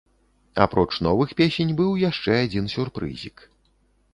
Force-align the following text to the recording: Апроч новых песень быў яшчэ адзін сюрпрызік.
Апроч 0.63 0.87
новых 1.07 1.29
песень 1.41 1.73
быў 1.81 1.91
яшчэ 2.09 2.41
адзін 2.47 2.73
сюрпрызік. 2.77 3.45